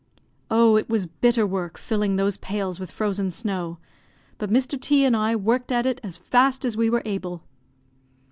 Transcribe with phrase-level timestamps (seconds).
[0.49, 0.77] Oh!
[0.77, 3.77] it was bitter work filling those pails with frozen snow;
[4.39, 4.81] but Mr.
[4.81, 7.43] T and I worked at it as fast as we were able.